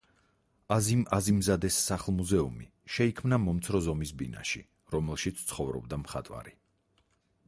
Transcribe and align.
აზიმ 0.75 1.01
აზიმზადეს 1.17 1.75
სახლ-მუზეუმი 1.89 2.65
შეიქმნა 2.95 3.39
მომცრო 3.45 3.81
ზომის 3.89 4.13
ბინაში, 4.23 4.63
რომელშიც 4.97 5.45
ცხოვრობდა 5.53 6.01
მხატვარი. 6.07 6.57